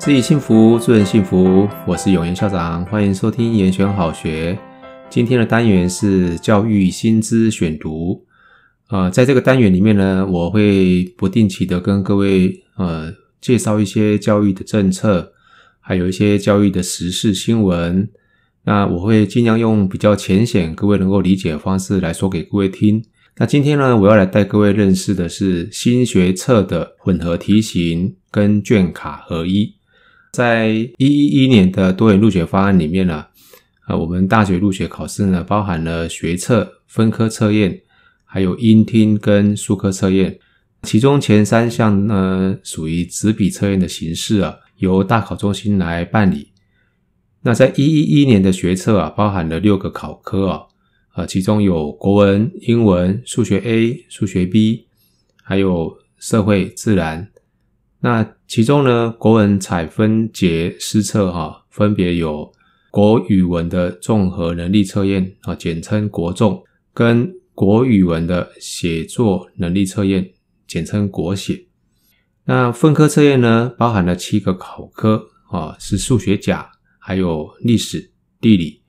[0.00, 1.68] 自己幸福，助人幸福。
[1.86, 4.58] 我是永言校长，欢迎收听严选好学。
[5.10, 8.24] 今天的单元是教育新知选读。
[8.88, 15.34] 呃，在这个单元里面呢，我会不定期的跟各位呃介绍一些教育的政策，
[15.80, 18.08] 还有一些教育的时事新闻。
[18.64, 23.04] 那我会尽量用比较浅显、各位能够理解的方式来说给各位听。
[23.36, 29.74] 那今天呢，我要来带各位认识的是新学测的混合题型跟卷卡合一。
[30.32, 33.26] 在一一一年的多元入学方案里面呢，
[33.88, 37.80] 呃，我们大学入学考试呢，包含了学测、分科测验，
[38.24, 40.38] 还有英听跟数科测验。
[40.82, 46.48] 其中前三项呢，属于纸笔测验的形式啊，由大考中心来办理。
[47.42, 50.62] 那在一一一年的学测啊，包含了六个考科啊，
[51.16, 54.86] 呃，其中有国文、英文、数学 A、数学 B，
[55.42, 57.28] 还有社会、自然。
[58.00, 62.50] 那其中呢，国文采分节施测哈，分别有
[62.90, 66.62] 国语文的综合能力测验啊，简称国综，
[66.92, 70.30] 跟国语文的写作能力测验，
[70.66, 71.66] 简称国写。
[72.44, 76.72] 那分科测验呢，包含了七个考科啊，是数学甲。
[77.02, 78.82] 还有历史、地理、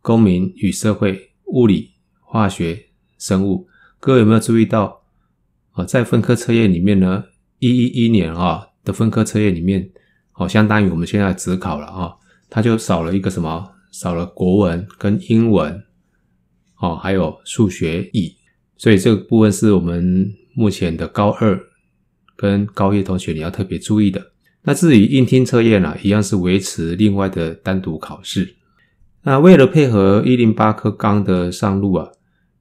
[0.00, 2.86] 公民与社会、物理、化学、
[3.18, 3.68] 生物，
[4.00, 5.02] 各位有没有注意到
[5.70, 5.84] 啊？
[5.84, 7.24] 在分科测验里面呢，
[7.62, 9.88] 一一一年啊的分科测验里面，
[10.34, 12.12] 哦，相当于我们现在只考了啊，
[12.50, 13.70] 它就少了一个什么？
[13.92, 15.80] 少了国文跟英文，
[16.80, 18.34] 哦，还有数学乙，
[18.76, 21.60] 所以这个部分是我们目前的高二
[22.34, 24.32] 跟高一同学你要特别注意的。
[24.62, 28.56] 那至于应听测验啊，一样是维持另外的单独考试。
[29.22, 32.08] 那为了配合一零八课纲的上路啊，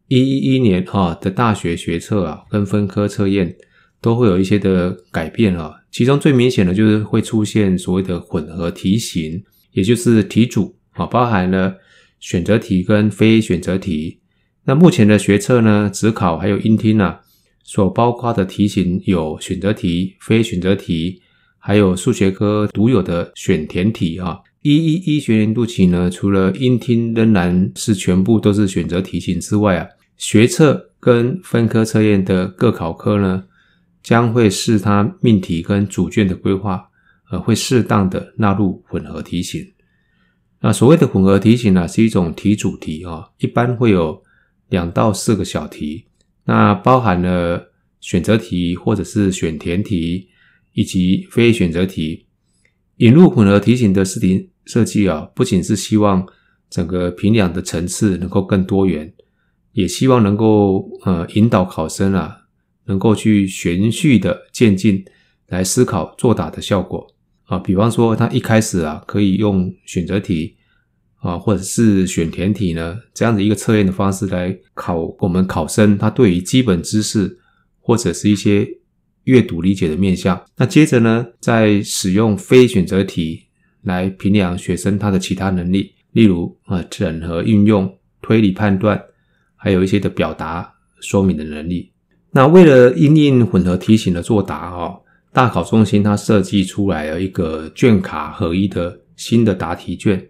[0.10, 3.56] 一一一年啊的大学学测啊跟分科测验
[4.02, 5.74] 都会有一些的改变啊。
[5.92, 11.76] 其中最明显的就是会出现所谓的混合题型，也就是题组啊包含了
[12.20, 14.20] 选择题跟非选择题。
[14.66, 17.20] 那目前的学测呢，指考还有英听啊，
[17.64, 21.22] 所包括的题型有选择题、非选择题。
[21.64, 33.44] 还有数学科独有的选填题啊，一一一学年度起呢，除了英听仍然是全部都是选择题型之外啊，学测跟分科测验的各考科呢，
[34.02, 36.90] 将会视它命题跟主卷的规划，
[37.30, 39.66] 呃，会适当的纳入混合题型。
[40.60, 44.24] 那所谓的混合题型呢，是一种题主题啊，一般会有
[44.70, 46.06] 两到四个小题，
[46.46, 50.28] 那包含了选择题或者是选填题。
[50.74, 52.26] 以及非选择题
[52.96, 56.26] 引入混合题型的试题设计啊，不仅是希望
[56.70, 59.14] 整个评量的层次能够更多元，
[59.74, 62.41] 也希望能够呃引导考生啊，
[62.86, 65.04] 能够去循序的渐进
[65.48, 67.08] 来思考作答的效果
[67.46, 67.60] 啊。
[67.60, 70.56] 比方说，他一开始啊可以用选择题
[71.18, 77.40] 啊，或者是选填题呢，这样的一个测验的方式来考我们考生他对于基本知识
[77.80, 78.68] 或者是一些。
[79.26, 83.44] 阅读理解的面向，那接着呢，再使用非选择题
[83.84, 89.00] 来评量学生他的其他能力，例如啊，整合运用、推理判断，
[89.56, 91.91] 还有一些的表达说明的能力。
[92.32, 95.02] 那为了因应混合题型的作答哦，
[95.34, 100.30] 大考中心它设计出来了一个卷卡合一的新的答题卷。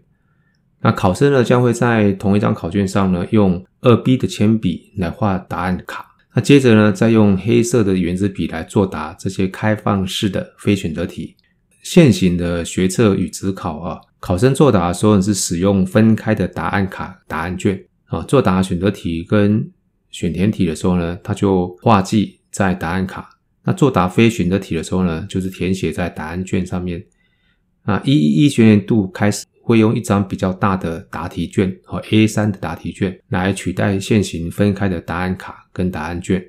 [0.82, 6.08] 那考生呢，将会在同一张考卷上呢，用二 B 的铅笔来画答案卡。
[6.34, 11.36] 那接着呢，再用黑色的原子笔来作答这些开放式的非选择题。
[11.84, 18.22] 现行的学测与指考啊，考生作答的时候是使用分开的答案卡、答案卷啊。
[18.24, 19.70] 作答选择题跟
[20.12, 23.30] 选填题的时候呢，它就画记在答案卡。
[23.64, 27.04] 那作答非选择题的时候呢，就是填写在答案卷上面。
[27.84, 29.46] 啊，一一一学年度开始。
[29.64, 36.44] 会用一张比较大的答题卷和 A3 的答题卷来取代现行分开的答案卡跟答案卷，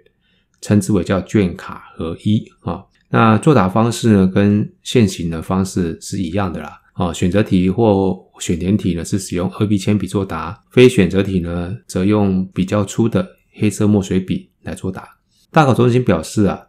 [0.63, 2.83] 称之为叫卷卡合一啊。
[3.11, 6.81] 那作答方式呢，跟现行的方式是一样的啦。
[6.95, 15.09] 啊，选择题或选填题呢是使用二 B 铅笔作答，非选择题呢则用比较粗的黑色墨水笔来作答。
[15.51, 16.61] 大考中心表示啊，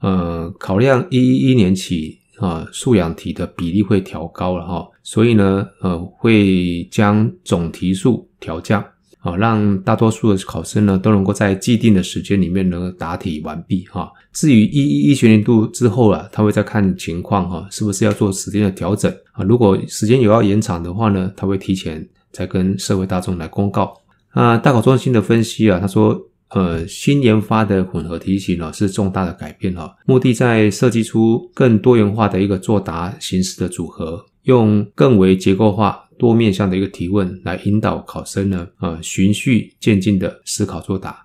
[0.00, 2.18] 呃，考量一一一年起。
[2.40, 8.82] 啊，素养题的比例会调高了哈，所以呢，呃，会将总题数调降，
[9.18, 14.10] 啊，让大多数的考生呢都能够在既定的时间里面能够答题完毕哈。
[14.32, 19.44] 至于一一一学年度之后啊，他会再看情况哈，是不是要做时间的调整啊？
[19.44, 23.94] 如果时间有要延长的话呢，他会提前再跟社会大众来公告。
[24.30, 26.18] 啊，大考中心的分析啊，他说，
[26.50, 41.24] 呃，新研发的混合题型呢，是重大的改变哈，目的在设计出更多元化的一个作答形式的组合，用更为结构化、多面向的一个提问来引导考生呢，呃，循序渐进的思考作答，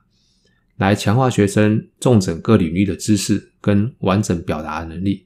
[0.77, 5.25] 来强化学生重整各领域的知识跟完整表达能力。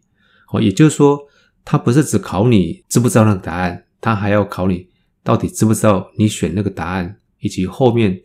[0.52, 1.20] 哦，也就是说，
[1.66, 4.88] 他不是只考你知不知道那个答案，他还要考你
[5.24, 8.20] 到底知不知道你选那个答案，以及后面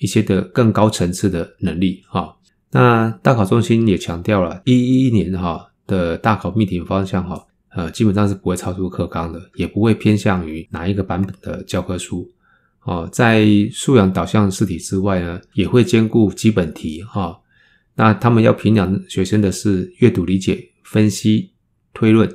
[0.00, 2.36] 一些的更高层次的能力哈。
[2.72, 12.28] 那大考中心也强调了，一一年哈的大考命题方向哈，呃，基本上是不会超出课纲的，也不会偏向于哪一个版本的教科书。
[12.82, 17.38] 哦，在素养导向试题之外呢，也会兼顾基本题哈。
[17.94, 21.50] 那他们要评量学生的是阅读理解、分析、
[21.92, 22.26] 推论、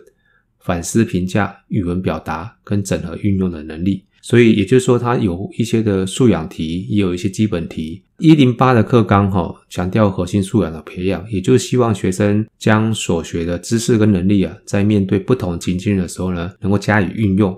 [0.59, 8.01] 反思、评价、语文表达跟整合运用的能力，所以也就是说，它有一些的素养题，也有一些基本题。
[8.17, 17.55] 一零八的课纲哈，强调核心素养的培养，也就是希望学生将所学的知识跟能力啊，在面对不同情境的时候呢，能够加以运用。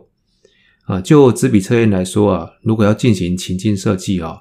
[0.83, 4.35] 啊，就纸笔测验来说啊，如果要进行情境设计啊，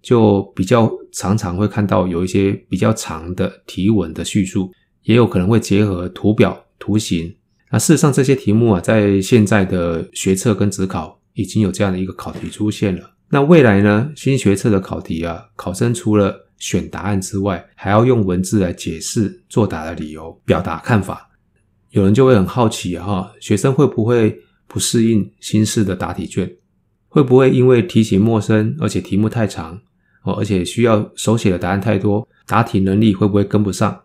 [0.00, 6.64] 就比较常常会看到有一些比较长的题文的叙述，也有可能会结合图表。
[6.78, 7.34] 图形，
[7.70, 13.12] 那事实上这些题目啊，在现在的学测跟指考已经有这样的一个考题出现了。
[13.28, 21.30] 那未来呢，新学测的考题啊，考生除了选答案之外，还要用文字来解释作答的理由，表达看法。
[21.90, 26.50] 有人就会很好奇哈，学生会不会不适应新式的答题卷？
[27.08, 29.80] 会不会因为题型陌生，而且题目太长
[30.22, 34.02] 哦，而且需要手写的答案太多，答题能力会不会跟不上？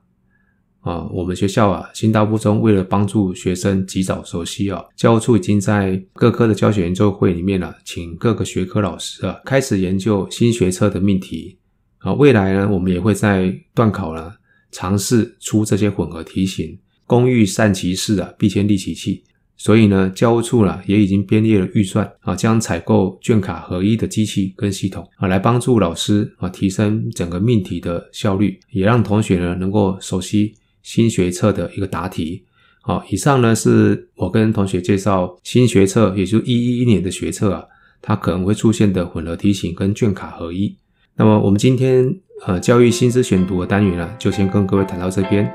[0.81, 11.57] 啊，我们学校啊，新大附中为了帮助学生及早熟悉啊，教务处已经在各科的教学研究会里面呢、请各个学科老师啊，开始研究新学测的命题
[11.99, 12.13] 啊。
[12.13, 14.33] 未来呢，我们也会在段考呢，
[14.71, 16.77] 尝试出这些混合题型。
[17.05, 19.23] 工欲善其事啊，必先利其器。
[19.57, 30.55] 所以呢，教务处呢，也已经编列了预算啊，将采购卷卡合一的机器跟系统啊，来帮助老师啊，提升整个命题的效率，也让同学呢，能够熟悉。
[30.83, 32.43] 新学测的一个答题，
[32.81, 37.65] 好，以上呢是我跟同学介绍新学测，也就一一年的学测啊，
[38.01, 40.75] 它可能会出现的混合题型跟卷卡合一。
[41.15, 45.51] 那么我们今天呃教育新知选读的单元呢，就先跟各位谈到这边，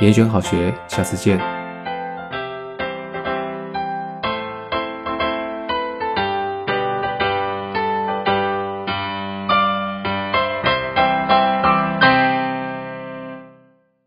[0.00, 1.57] 严选好学，下次见。